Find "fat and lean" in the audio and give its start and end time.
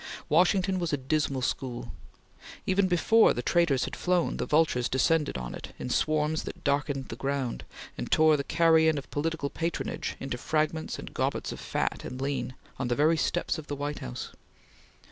11.59-12.55